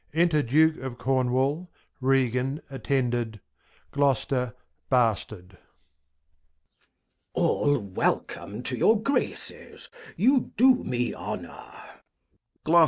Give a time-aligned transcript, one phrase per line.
[0.15, 1.67] Enter Duke of Cornwal,
[1.99, 3.39] Regan, attended;
[3.91, 4.55] Gloster,
[4.89, 5.59] Bastard.
[7.35, 7.67] Glost.
[7.67, 11.99] All Welcome to your Graces, you do me Honour.
[12.65, 12.75] Duke.